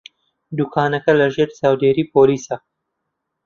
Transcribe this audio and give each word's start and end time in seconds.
دوکانەکە 0.57 1.11
لەژێر 1.19 1.49
چاودێریی 1.57 2.09
پۆلیسە. 2.13 2.55